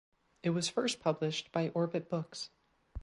[0.41, 2.49] It was first published by Orbit Books.